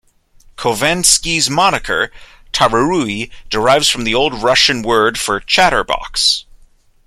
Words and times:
Khovansky's 0.57 1.47
moniker, 1.47 2.09
Tararui, 2.51 3.29
derives 3.51 3.87
from 3.87 4.03
the 4.03 4.15
old 4.15 4.41
Russian 4.41 4.81
word 4.81 5.19
for 5.19 5.39
"chatterbox". 5.39 6.45